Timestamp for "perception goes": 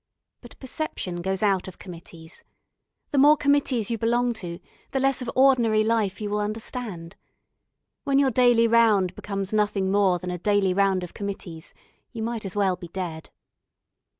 0.57-1.43